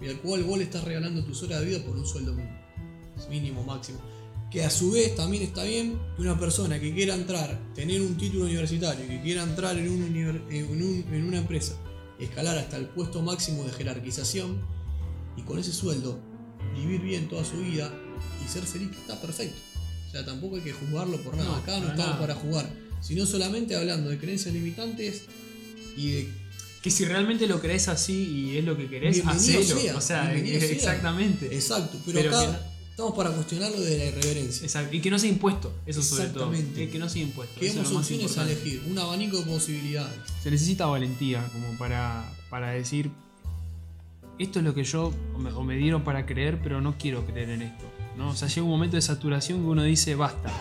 y 0.00 0.08
al 0.08 0.18
cual 0.20 0.44
vos 0.44 0.58
le 0.58 0.64
estás 0.64 0.84
regalando 0.84 1.24
tus 1.24 1.42
horas 1.42 1.60
de 1.60 1.66
vida 1.66 1.84
por 1.84 1.96
un 1.96 2.06
sueldo 2.06 2.32
mínimo. 2.32 2.58
Mínimo, 3.28 3.64
máximo. 3.64 4.00
Que 4.50 4.64
a 4.64 4.70
su 4.70 4.92
vez 4.92 5.14
también 5.14 5.42
está 5.42 5.64
bien 5.64 5.98
que 6.16 6.22
una 6.22 6.38
persona 6.38 6.80
que 6.80 6.94
quiera 6.94 7.14
entrar, 7.14 7.58
tener 7.74 8.00
un 8.00 8.16
título 8.16 8.44
universitario, 8.44 9.06
que 9.06 9.20
quiera 9.20 9.42
entrar 9.42 9.76
en, 9.76 9.88
un 9.90 10.02
univer- 10.14 10.42
en, 10.50 10.70
un- 10.70 11.04
en 11.12 11.24
una 11.24 11.38
empresa, 11.38 11.74
escalar 12.18 12.56
hasta 12.56 12.76
el 12.78 12.86
puesto 12.86 13.20
máximo 13.22 13.64
de 13.64 13.72
jerarquización 13.72 14.62
y 15.36 15.42
con 15.42 15.58
ese 15.58 15.72
sueldo 15.72 16.18
vivir 16.74 17.00
bien 17.02 17.28
toda 17.28 17.44
su 17.44 17.58
vida 17.58 17.92
y 18.44 18.48
ser 18.48 18.62
feliz, 18.62 18.88
está 18.96 19.20
perfecto. 19.20 19.56
O 20.08 20.10
sea, 20.10 20.24
tampoco 20.24 20.56
hay 20.56 20.62
que 20.62 20.72
juzgarlo 20.72 21.18
por 21.18 21.36
nada. 21.36 21.50
No, 21.50 21.56
Acá 21.56 21.72
no 21.80 21.88
estamos 21.88 21.98
nada. 21.98 22.18
para 22.18 22.34
jugar, 22.34 22.70
sino 23.02 23.26
solamente 23.26 23.76
hablando 23.76 24.08
de 24.08 24.18
creencias 24.18 24.54
limitantes 24.54 25.24
y 25.96 26.10
de 26.12 26.32
Que 26.82 26.90
si 26.90 27.04
realmente 27.04 27.46
lo 27.46 27.60
crees 27.60 27.88
así 27.88 28.14
y 28.52 28.58
es 28.58 28.64
lo 28.64 28.76
que 28.76 28.88
querés, 28.88 29.24
hacelo. 29.26 29.64
sea, 29.64 29.96
o 29.96 30.00
sea, 30.00 30.30
bienvenido 30.30 30.60
sea. 30.60 30.70
exactamente. 30.70 31.46
Exacto, 31.54 31.98
pero, 32.06 32.20
Pero 32.20 32.36
acá 32.36 32.46
no- 32.52 32.58
estamos 32.90 33.14
para 33.16 33.30
cuestionarlo 33.30 33.80
de 33.80 33.98
la 33.98 34.04
irreverencia. 34.06 34.64
Exacto. 34.64 34.94
Y 34.94 35.00
que 35.00 35.10
no 35.10 35.18
sea 35.18 35.28
impuesto, 35.28 35.72
eso 35.86 36.02
sobre 36.02 36.28
todo. 36.28 36.52
Exactamente. 36.52 36.86
Que, 36.86 36.90
que 36.90 36.98
no 37.00 37.08
sea 37.08 37.22
impuesto. 37.22 37.58
Que 37.60 37.70
demos 37.72 37.90
opciones 37.92 38.38
a 38.38 38.44
elegir, 38.44 38.82
un 38.88 38.98
abanico 38.98 39.38
de 39.38 39.44
posibilidades. 39.44 40.18
Se 40.42 40.50
necesita 40.50 40.86
valentía 40.86 41.44
como 41.52 41.76
para, 41.78 42.32
para 42.48 42.70
decir, 42.70 43.10
esto 44.38 44.60
es 44.60 44.64
lo 44.64 44.72
que 44.72 44.84
yo 44.84 45.12
o 45.34 45.38
me, 45.38 45.50
o 45.52 45.62
me 45.64 45.76
dieron 45.76 46.04
para 46.04 46.26
creer, 46.26 46.60
pero 46.62 46.80
no 46.80 46.96
quiero 46.96 47.26
creer 47.26 47.50
en 47.50 47.62
esto. 47.62 47.84
¿no? 48.16 48.30
O 48.30 48.36
sea, 48.36 48.46
llega 48.48 48.62
un 48.62 48.70
momento 48.70 48.96
de 48.96 49.02
saturación 49.02 49.60
que 49.62 49.66
uno 49.68 49.82
dice, 49.82 50.14
basta. 50.14 50.52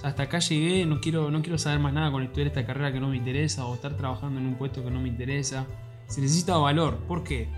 O 0.00 0.02
sea, 0.02 0.10
hasta 0.10 0.22
acá 0.22 0.38
llegué, 0.38 0.86
no 0.86 0.98
quiero, 1.00 1.30
no 1.30 1.42
quiero 1.42 1.58
saber 1.58 1.78
más 1.78 1.92
nada 1.92 2.10
con 2.10 2.22
estudiar 2.22 2.46
esta 2.46 2.64
carrera 2.64 2.90
que 2.90 3.00
no 3.00 3.08
me 3.10 3.18
interesa 3.18 3.66
o 3.66 3.74
estar 3.74 3.96
trabajando 3.98 4.40
en 4.40 4.46
un 4.46 4.54
puesto 4.54 4.82
que 4.82 4.90
no 4.90 4.98
me 5.00 5.08
interesa. 5.08 5.66
Se 6.06 6.22
necesita 6.22 6.56
valor. 6.56 6.96
¿Por 7.06 7.22
qué? 7.22 7.48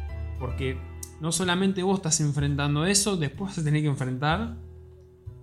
Porque 0.41 0.77
no 1.21 1.31
solamente 1.31 1.85
vos 1.85 1.99
estás 1.99 2.21
enfrentando 2.21 2.85
eso, 2.85 3.17
después 3.17 3.51
vas 3.53 3.59
a 3.59 3.65
tener 3.65 3.81
que 3.83 3.87
enfrentar 3.89 4.57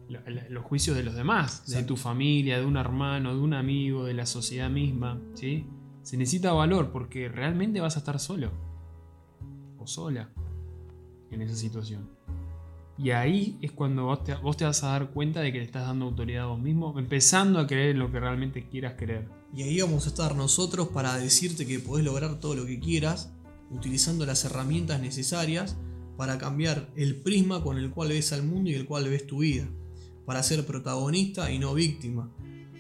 lo- 0.10 0.20
lo- 0.30 0.50
los 0.50 0.64
juicios 0.66 0.98
de 0.98 1.04
los 1.04 1.16
demás, 1.16 1.66
de 1.68 1.84
tu 1.84 1.96
familia, 1.96 2.60
de 2.60 2.66
un 2.66 2.76
hermano, 2.76 3.34
de 3.34 3.40
un 3.40 3.54
amigo, 3.54 4.04
de 4.04 4.14
la 4.14 4.26
sociedad 4.26 4.70
misma, 4.70 5.22
¿sí? 5.36 5.66
Se 6.04 6.18
necesita 6.18 6.52
valor 6.52 6.92
porque 6.92 7.30
realmente 7.30 7.80
vas 7.80 7.96
a 7.96 8.00
estar 8.00 8.20
solo 8.20 8.52
o 9.78 9.88
sola 9.88 10.30
en 11.32 11.42
esa 11.44 11.56
situación. 11.56 12.10
Y 13.02 13.12
ahí 13.12 13.58
es 13.62 13.72
cuando 13.72 14.04
vos 14.04 14.26
te, 14.26 14.36
vos 14.36 14.58
vas 14.58 14.84
a 14.84 14.88
dar 14.88 15.12
cuenta 15.12 15.40
de 15.40 15.54
que 15.54 15.60
le 15.60 15.64
estás 15.64 15.88
dando 15.88 16.04
autoridad 16.04 16.44
a 16.44 16.48
vos 16.48 16.60
mismo, 16.60 17.00
empezando 17.00 17.58
a 17.60 17.66
creer 17.66 17.92
en 17.92 18.00
lo 18.00 18.12
que 18.12 18.20
realmente 18.20 18.68
quieras 18.68 18.96
creer. 18.98 19.30
Y 19.56 19.64
ahí 19.64 19.80
vamos 19.80 20.06
a 20.06 20.10
estar 20.10 20.36
nosotros 20.36 20.90
para 20.90 21.16
decirte 21.16 21.66
que 21.66 21.80
podés 21.80 22.04
lograr 22.04 22.42
todo 22.42 22.56
lo 22.56 22.66
que 22.66 22.78
quieras 22.82 23.32
utilizando 23.72 24.26
las 24.26 24.44
herramientas 24.44 25.00
necesarias 25.00 25.78
para 26.18 26.38
cambiar 26.38 26.90
el 26.98 27.16
prisma 27.16 27.64
con 27.64 27.78
el 27.78 27.90
cual 27.90 28.10
ves 28.10 28.34
al 28.34 28.44
mundo 28.44 28.70
y 28.70 28.74
el 28.74 28.86
cual 28.86 29.08
ves 29.08 29.26
tu 29.26 29.40
vida. 29.40 29.66
Para 30.26 30.44
ser 30.44 30.66
protagonista 30.66 31.52
y 31.52 31.58
no 31.58 31.74
víctima. 31.74 32.30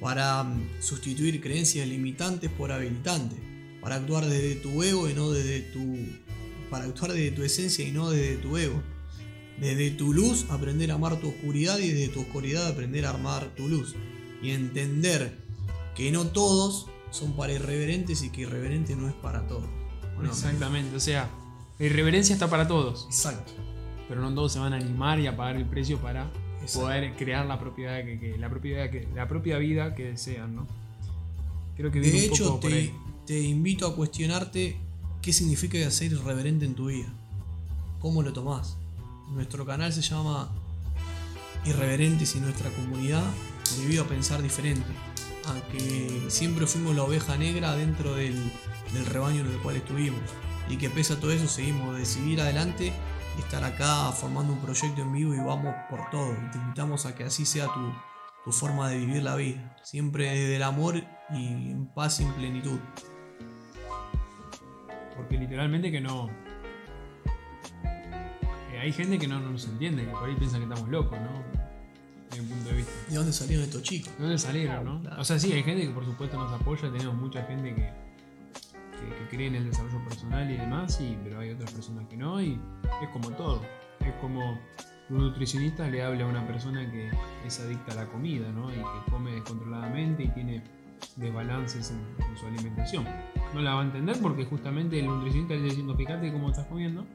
para 0.02 0.44
mm, 0.44 0.82
sustituir 0.82 1.40
creencias 1.40 1.88
limitantes 1.88 2.50
por 2.52 2.74
habilitantes, 2.74 3.40
para 3.82 3.96
actuar 3.96 4.26
desde 4.26 4.56
tu 4.56 4.84
ego 4.84 5.10
y 5.10 5.14
no 5.14 5.32
desde 5.32 5.62
tu 5.62 5.96
para 6.70 6.86
actuar 6.86 7.14
desde 7.14 7.32
tu 7.32 7.44
esencia 7.44 7.88
y 7.88 7.92
no 7.92 8.10
desde 8.10 8.36
tu 8.36 8.58
ego. 8.58 8.84
Desde 9.60 9.92
tu 9.92 10.14
luz 10.14 10.46
aprender 10.50 10.92
a 10.92 10.96
amar 10.96 11.18
tu 11.20 11.30
oscuridad 11.30 11.78
y 11.80 11.90
desde 11.90 12.10
tu 12.14 12.22
oscuridad 12.22 12.68
aprender 12.68 13.06
a 13.06 13.12
amar 13.12 13.50
tu 13.56 13.68
luz. 13.68 13.96
Y 14.42 14.52
entender 14.52 15.38
que 15.96 16.12
no 16.12 16.28
todos 16.28 16.88
son 17.12 17.34
para 17.34 17.54
irreverentes 17.54 18.24
y 18.24 18.30
que 18.30 18.42
irreverente 18.42 18.96
no 18.96 19.08
es 19.10 19.14
para 19.16 19.48
todos. 19.48 19.66
Exactamente, 20.24 20.96
o 20.96 21.00
sea, 21.00 21.30
la 21.78 21.86
irreverencia 21.86 22.34
está 22.34 22.50
para 22.50 22.68
todos, 22.68 23.06
Exacto. 23.10 23.54
pero 24.08 24.22
no 24.22 24.34
todos 24.34 24.52
se 24.54 24.60
van 24.60 24.74
a 24.74 24.78
animar 24.78 25.20
y 25.20 25.28
a 25.28 25.36
pagar 25.38 25.56
el 25.56 25.66
precio 25.66 25.98
para 26.00 26.30
Exacto. 26.62 26.82
poder 26.88 27.16
crear 27.16 27.46
la 27.46 27.58
propiedad 27.60 28.04
que, 28.04 28.20
que- 28.20 28.38
la 28.38 28.50
propiedad 28.50 28.90
que 28.90 29.08
la 29.16 29.28
propia 29.30 29.58
vida 29.58 29.96
que 29.96 30.04
desean, 30.12 30.56
¿no? 30.56 30.68
Creo 31.78 31.90
que 31.92 32.02
De 32.02 32.10
un 32.10 32.16
hecho, 32.18 32.46
poco 32.48 32.60
por 32.62 32.70
te, 32.72 32.78
ahí. 32.78 32.94
te 33.26 33.40
invito 33.42 33.88
a 33.88 33.96
cuestionarte 33.96 34.76
qué 35.22 35.32
significa 35.34 35.90
ser 35.90 36.12
irreverente 36.12 36.66
en 36.66 36.76
tu 36.76 36.88
vida. 36.88 37.08
¿Cómo 38.00 38.22
lo 38.22 38.34
tomás? 38.34 38.78
Nuestro 39.30 39.64
canal 39.64 39.94
se 39.94 40.02
llama 40.02 40.50
Irreverentes 41.64 42.36
y 42.36 42.40
nuestra 42.40 42.72
comunidad 42.72 43.24
debido 43.78 44.04
a 44.04 44.08
pensar 44.08 44.42
diferente. 44.42 44.88
A 45.46 45.72
que 45.72 46.26
siempre 46.30 46.66
fuimos 46.66 46.96
la 46.96 47.04
oveja 47.04 47.38
negra 47.38 47.76
dentro 47.76 48.16
del, 48.16 48.52
rebaño 49.08 49.42
en 49.42 49.52
el 49.52 49.58
cual 49.60 49.76
estuvimos. 49.76 50.22
Y 50.68 50.78
que 50.78 50.90
pese 50.90 51.14
a 51.14 51.20
todo 51.20 51.32
eso 51.32 51.48
seguimos 51.48 51.96
de 51.96 52.06
seguir 52.06 52.42
adelante 52.42 52.92
y 53.38 53.42
estar 53.42 53.64
acá 53.64 54.12
formando 54.12 54.54
un 54.54 54.60
proyecto 54.60 55.02
en 55.02 55.14
vivo 55.14 55.36
y 55.36 55.40
vamos 55.40 55.76
por 55.90 56.10
todo. 56.10 56.34
Y 56.34 56.52
te 56.52 56.58
invitamos 56.58 57.06
a 57.06 57.14
que 57.14 57.24
así 57.24 57.46
sea 57.46 57.68
tu, 57.68 57.94
tu 58.46 58.52
forma 58.52 58.90
de 58.90 58.98
vivir 58.98 59.22
la 59.22 59.36
vida. 59.36 59.78
Siempre 59.84 60.26
desde 60.30 60.56
el 60.56 60.64
amor 60.64 60.96
y 61.32 61.46
en 61.46 61.88
paz 61.94 62.20
y 62.20 62.24
en 62.24 62.34
plenitud. 62.34 62.80
Porque 65.16 65.38
literalmente 65.38 65.92
que 65.92 66.02
no. 66.02 66.49
Hay 68.80 68.92
gente 68.94 69.20
que 69.20 69.28
no, 69.28 69.40
no 69.40 69.52
nos 69.52 69.66
entiende, 69.68 70.06
que 70.06 70.12
por 70.12 70.30
ahí 70.30 70.36
piensan 70.36 70.62
que 70.62 70.68
estamos 70.72 70.90
locos, 70.90 71.20
¿no? 71.20 71.44
Desde 72.30 72.44
mi 72.44 72.50
punto 72.50 72.70
de 72.70 72.76
vista. 72.76 72.92
¿De 73.10 73.16
dónde 73.16 73.34
salieron 73.34 73.66
estos 73.66 73.84
chicos? 73.84 74.18
¿De 74.18 74.24
dónde 74.24 74.38
salieron, 74.38 74.86
no? 74.86 75.02
Claro. 75.02 75.22
O 75.22 75.26
sea, 75.26 75.40
sí, 75.40 75.52
hay 75.52 75.64
gente 75.64 75.88
que 75.88 75.94
por 75.94 76.06
supuesto 76.06 76.38
nos 76.38 76.52
apoya, 76.54 76.92
tenemos 76.92 77.16
mucha 77.16 77.44
gente 77.44 77.76
que, 77.76 77.82
que, 77.82 79.16
que 79.16 79.28
cree 79.30 79.48
en 79.48 79.56
el 79.56 79.70
desarrollo 79.70 80.04
personal 80.08 80.50
y 80.50 80.58
demás, 80.58 81.00
y, 81.02 81.18
pero 81.24 81.40
hay 81.40 81.52
otras 81.52 81.72
personas 81.72 82.08
que 82.08 82.18
no, 82.18 82.42
y 82.42 82.60
es 83.02 83.10
como 83.10 83.32
todo. 83.32 83.62
Es 84.00 84.14
como 84.22 84.60
un 85.10 85.18
nutricionista 85.18 85.88
le 85.88 86.04
habla 86.04 86.26
a 86.26 86.28
una 86.28 86.48
persona 86.48 86.90
que 86.90 87.12
es 87.46 87.60
adicta 87.60 87.94
a 87.94 87.96
la 87.96 88.06
comida, 88.06 88.52
¿no? 88.52 88.72
Y 88.72 88.76
que 88.76 89.12
come 89.12 89.32
descontroladamente 89.32 90.24
y 90.24 90.28
tiene 90.30 90.64
desbalances 91.16 91.92
en, 91.92 92.26
en 92.30 92.38
su 92.38 92.46
alimentación. 92.46 93.06
No 93.54 93.62
la 93.62 93.74
va 93.74 93.82
a 93.82 93.86
entender 93.86 94.18
porque 94.22 94.46
justamente 94.46 95.00
el 95.00 95.08
nutricionista 95.08 95.54
le 95.54 95.62
está 95.62 95.70
diciendo, 95.70 95.96
fíjate 95.96 96.32
cómo 96.32 96.50
estás 96.50 96.68
comiendo, 96.68 97.06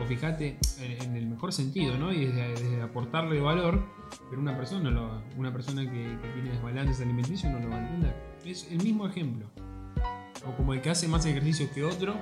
o 0.00 0.04
fíjate 0.06 0.58
en, 0.80 1.02
en 1.02 1.16
el 1.16 1.26
mejor 1.26 1.52
sentido, 1.52 1.96
¿no? 1.98 2.12
Y 2.12 2.26
desde, 2.26 2.48
desde 2.50 2.82
aportarle 2.82 3.40
valor, 3.40 3.84
pero 4.30 4.40
una 4.40 4.56
persona, 4.56 4.90
lo- 4.90 5.22
una 5.36 5.52
persona 5.52 5.82
que, 5.82 6.18
que 6.22 6.28
tiene 6.34 6.50
desbalances 6.50 7.00
alimenticios 7.00 7.52
no 7.52 7.58
lo 7.60 7.68
va 7.68 7.76
a 7.76 7.80
entender. 7.86 8.14
Es 8.44 8.68
el 8.70 8.82
mismo 8.82 9.06
ejemplo. 9.06 9.46
O 10.46 10.56
como 10.56 10.72
el 10.74 10.80
que 10.80 10.90
hace 10.90 11.08
más 11.08 11.26
ejercicio 11.26 11.68
que 11.74 11.82
otro, 11.84 12.14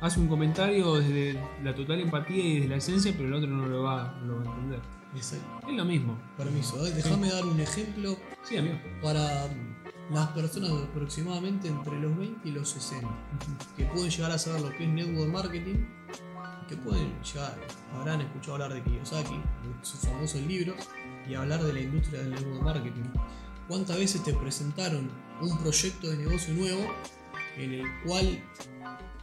hace 0.00 0.20
un 0.20 0.28
comentario 0.28 0.96
desde 0.96 1.40
la 1.62 1.74
total 1.74 2.00
empatía 2.00 2.44
y 2.44 2.54
desde 2.56 2.68
la 2.68 2.76
esencia, 2.76 3.12
pero 3.16 3.28
el 3.28 3.34
otro 3.34 3.48
no 3.50 3.66
lo 3.66 3.82
va, 3.84 4.18
no 4.22 4.26
lo 4.26 4.36
va 4.44 4.52
a 4.52 4.54
entender. 4.56 4.80
Ese- 5.16 5.38
Es 5.66 5.74
lo 5.74 5.84
mismo. 5.84 6.18
Permiso, 6.36 6.84
¿eh? 6.86 6.90
déjame 6.90 7.30
dar 7.30 7.46
un 7.46 7.58
ejemplo 7.60 8.16
Sí, 8.42 8.56
amigo. 8.58 8.76
para 9.02 9.46
las 10.10 10.28
personas 10.28 10.70
de 10.70 10.84
aproximadamente 10.84 11.68
entre 11.68 11.98
los 12.00 12.16
20 12.16 12.48
y 12.48 12.52
los 12.52 12.68
60, 12.68 13.08
que 13.76 13.84
pueden 13.86 14.10
llegar 14.10 14.32
a 14.32 14.38
saber 14.38 14.60
lo 14.60 14.70
que 14.70 14.84
es 14.84 14.90
network 14.90 15.32
marketing, 15.32 15.84
que 16.66 16.76
pueden 16.76 17.12
llegar, 17.22 17.56
habrán 17.94 18.20
escuchado 18.20 18.54
hablar 18.54 18.74
de 18.74 18.82
Kiyosaki, 18.82 19.34
de 19.36 19.84
sus 19.84 20.00
famosos 20.00 20.40
libros, 20.42 20.76
y 21.28 21.34
hablar 21.34 21.62
de 21.62 21.72
la 21.72 21.80
industria 21.80 22.20
del 22.20 22.30
network 22.30 22.62
marketing. 22.62 23.04
¿Cuántas 23.68 23.96
veces 23.98 24.22
te 24.22 24.32
presentaron 24.32 25.10
un 25.40 25.58
proyecto 25.58 26.08
de 26.08 26.16
negocio 26.18 26.54
nuevo 26.54 26.86
en 27.56 27.72
el 27.72 27.84
cual 28.04 28.42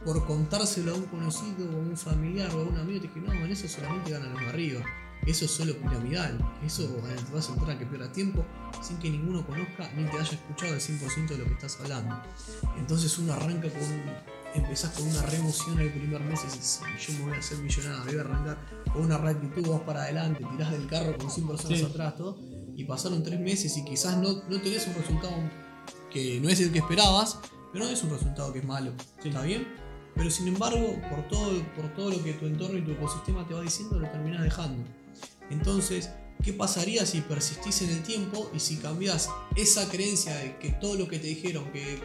por 0.04 0.26
contárselo 0.26 0.92
a 0.92 0.94
un 0.96 1.06
conocido 1.06 1.66
o 1.70 1.76
a 1.76 1.78
un 1.78 1.96
familiar 1.96 2.50
o 2.54 2.60
a 2.60 2.64
un 2.64 2.76
amigo 2.76 3.00
te 3.00 3.08
dije, 3.08 3.20
no, 3.20 3.32
en 3.32 3.50
eso 3.50 3.66
solamente 3.68 4.10
ganan 4.10 4.32
los 4.34 4.42
de. 4.42 4.84
Eso 5.24 5.46
es 5.46 5.50
solo 5.52 5.74
piramidal. 5.78 6.38
Eso 6.62 6.82
eh, 6.82 7.16
te 7.26 7.32
vas 7.34 7.48
a 7.48 7.54
entrar 7.54 7.70
a 7.70 7.78
que 7.78 7.86
pierdas 7.86 8.12
tiempo 8.12 8.44
sin 8.82 8.98
que 8.98 9.08
ninguno 9.08 9.46
conozca 9.46 9.90
ni 9.96 10.04
te 10.04 10.18
haya 10.18 10.32
escuchado 10.32 10.74
el 10.74 10.80
100% 10.80 11.28
de 11.28 11.38
lo 11.38 11.44
que 11.46 11.52
estás 11.52 11.80
hablando. 11.80 12.20
Entonces 12.76 13.16
uno 13.18 13.32
arranca 13.32 13.70
con 13.70 13.80
un- 13.82 14.33
Empezás 14.54 14.92
con 14.92 15.06
una 15.08 15.22
re 15.22 15.36
emoción 15.36 15.78
el 15.80 15.92
primer 15.92 16.20
mes 16.20 16.40
y 16.42 16.46
dices, 16.46 16.80
"Sí, 16.80 17.12
yo 17.12 17.18
me 17.18 17.24
voy 17.26 17.34
a 17.34 17.38
hacer 17.40 17.58
millonario, 17.58 18.04
voy 18.04 18.16
a 18.16 18.20
arrancar 18.20 18.58
con 18.92 19.02
una 19.04 19.18
reactitud, 19.18 19.66
vas 19.68 19.80
para 19.80 20.02
adelante, 20.04 20.44
tirás 20.52 20.70
del 20.70 20.86
carro 20.86 21.16
con 21.18 21.30
100 21.30 21.48
personas 21.48 21.78
Sí. 21.80 21.84
atrás, 21.84 22.16
todo, 22.16 22.38
y 22.76 22.84
pasaron 22.84 23.22
tres 23.24 23.40
meses 23.40 23.76
y 23.76 23.84
quizás 23.84 24.16
no, 24.18 24.32
no 24.48 24.60
tenés 24.60 24.86
un 24.86 24.94
resultado 24.94 25.34
que 26.12 26.40
no 26.40 26.48
es 26.48 26.60
el 26.60 26.70
que 26.72 26.78
esperabas, 26.78 27.38
pero 27.72 27.84
no 27.86 27.90
es 27.90 28.02
un 28.04 28.10
resultado 28.10 28.52
que 28.52 28.60
es 28.60 28.64
malo. 28.64 28.92
Sí. 29.20 29.28
¿Está 29.28 29.42
bien? 29.42 29.66
Pero 30.14 30.30
sin 30.30 30.46
embargo, 30.46 31.00
por 31.10 31.26
todo, 31.26 31.60
por 31.74 31.92
todo 31.94 32.10
lo 32.10 32.22
que 32.22 32.34
tu 32.34 32.46
entorno 32.46 32.78
y 32.78 32.82
tu 32.82 32.92
ecosistema 32.92 33.44
te 33.48 33.54
va 33.54 33.60
diciendo, 33.62 33.98
lo 33.98 34.08
terminás 34.08 34.42
dejando. 34.44 34.84
Entonces, 35.50 36.10
¿qué 36.44 36.52
pasaría 36.52 37.04
si 37.06 37.20
persistís 37.22 37.82
en 37.82 37.90
el 37.90 38.02
tiempo 38.04 38.48
y 38.54 38.60
si 38.60 38.76
cambiás 38.76 39.28
esa 39.56 39.88
creencia 39.88 40.36
de 40.36 40.56
que 40.58 40.70
todo 40.70 40.94
lo 40.94 41.08
que 41.08 41.18
te 41.18 41.26
dijeron 41.26 41.64
que, 41.72 41.98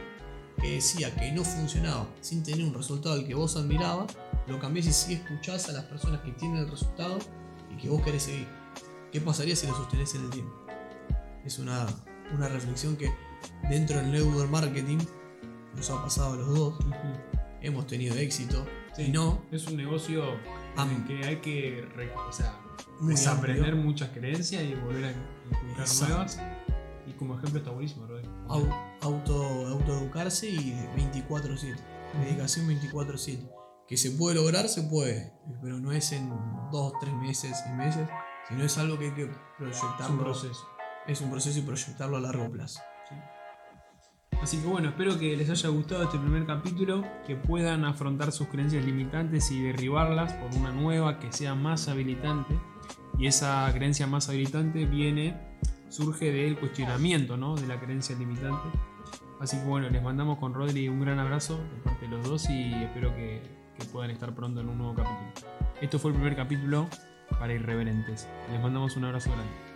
que 0.59 0.75
decía 0.75 1.13
que 1.15 1.31
no 1.31 1.43
funcionaba 1.43 2.07
sin 2.21 2.43
tener 2.43 2.65
un 2.65 2.73
resultado 2.73 3.15
al 3.15 3.25
que 3.25 3.33
vos 3.33 3.55
admirabas, 3.55 4.15
lo 4.47 4.59
cambiás 4.59 4.87
y 4.87 4.93
sí 4.93 5.13
escuchás 5.13 5.69
a 5.69 5.71
las 5.73 5.85
personas 5.85 6.21
que 6.21 6.31
tienen 6.31 6.57
el 6.57 6.69
resultado 6.69 7.17
y 7.71 7.77
que 7.81 7.89
vos 7.89 8.01
querés 8.01 8.23
seguir? 8.23 8.47
¿Qué 9.11 9.21
pasaría 9.21 9.55
si 9.55 9.67
lo 9.67 9.75
sostenés 9.75 10.13
en 10.15 10.25
el 10.25 10.29
tiempo? 10.29 10.53
Es 11.45 11.57
una, 11.59 11.87
una 12.35 12.47
reflexión 12.49 12.95
que 12.95 13.11
dentro 13.69 13.97
del 13.97 14.11
network 14.11 14.49
marketing 14.49 14.97
nos 15.75 15.89
ha 15.89 16.01
pasado 16.03 16.33
a 16.33 16.37
los 16.37 16.47
dos. 16.55 16.79
Hemos 17.61 17.87
tenido 17.87 18.15
éxito 18.15 18.65
Sí. 18.95 19.03
y 19.03 19.11
no. 19.11 19.41
Es 19.51 19.67
un 19.67 19.77
negocio 19.77 20.23
en 20.77 21.05
que 21.05 21.25
hay 21.25 21.37
que 21.37 21.87
o 22.27 22.31
sea, 22.31 22.57
desaprender 23.01 23.65
amplio. 23.65 23.83
muchas 23.83 24.09
creencias 24.09 24.63
y 24.63 24.73
volver 24.75 25.05
a 25.05 25.11
inculcar 25.11 25.87
nuevas. 26.09 26.39
Y 27.09 27.13
como 27.13 27.35
ejemplo 27.37 27.59
está 27.59 27.71
buenísimo, 27.71 28.05
au- 28.47 28.97
auto, 29.01 29.67
autoeducarse 29.67 30.47
y 30.49 30.73
24/7. 30.95 31.75
Dedicación 32.23 32.67
24/7. 32.67 33.49
Que 33.87 33.97
se 33.97 34.11
puede 34.11 34.35
lograr, 34.35 34.67
se 34.69 34.83
puede, 34.83 35.33
pero 35.61 35.79
no 35.79 35.91
es 35.91 36.11
en 36.11 36.29
dos, 36.71 36.93
tres 37.01 37.13
meses, 37.15 37.57
seis 37.63 37.75
meses, 37.75 38.07
sino 38.47 38.63
es 38.63 38.77
algo 38.77 38.99
que 38.99 39.05
hay 39.05 39.11
que 39.15 39.23
Es 39.23 39.29
proyectarlo. 39.57 40.13
un 40.15 40.19
proceso. 40.19 40.67
es 41.07 41.21
un 41.21 41.31
proceso 41.31 41.57
y 41.57 41.61
proyectarlo 41.63 42.17
a 42.17 42.19
largo 42.21 42.51
plazo. 42.51 42.81
Así 44.41 44.57
que 44.57 44.67
bueno, 44.67 44.89
espero 44.89 45.17
que 45.17 45.35
les 45.35 45.49
haya 45.49 45.69
gustado 45.69 46.03
este 46.03 46.17
primer 46.19 46.45
capítulo, 46.45 47.03
que 47.27 47.35
puedan 47.35 47.83
afrontar 47.83 48.31
sus 48.31 48.47
creencias 48.47 48.85
limitantes 48.85 49.49
y 49.51 49.61
derribarlas 49.61 50.33
por 50.33 50.53
una 50.55 50.71
nueva 50.71 51.19
que 51.19 51.31
sea 51.31 51.55
más 51.55 51.87
habilitante. 51.89 52.57
Y 53.17 53.27
esa 53.27 53.69
creencia 53.73 54.07
más 54.07 54.29
habilitante 54.29 54.85
viene, 54.85 55.35
surge 55.89 56.31
del 56.31 56.57
cuestionamiento 56.57 57.37
¿no? 57.37 57.55
de 57.55 57.67
la 57.67 57.79
creencia 57.79 58.15
limitante. 58.15 58.69
Así 59.39 59.57
que 59.57 59.63
bueno, 59.63 59.89
les 59.89 60.01
mandamos 60.01 60.37
con 60.37 60.53
Rodri 60.53 60.89
un 60.89 60.99
gran 60.99 61.19
abrazo 61.19 61.57
de 61.57 61.81
parte 61.83 62.05
de 62.05 62.11
los 62.11 62.25
dos 62.25 62.49
y 62.49 62.73
espero 62.73 63.15
que, 63.15 63.41
que 63.77 63.85
puedan 63.85 64.11
estar 64.11 64.33
pronto 64.35 64.61
en 64.61 64.69
un 64.69 64.77
nuevo 64.77 64.95
capítulo. 64.95 65.49
Esto 65.81 65.97
fue 65.97 66.11
el 66.11 66.17
primer 66.17 66.35
capítulo 66.35 66.87
para 67.39 67.53
irreverentes. 67.53 68.27
Les 68.51 68.61
mandamos 68.61 68.97
un 68.97 69.05
abrazo 69.05 69.31
grande. 69.31 69.68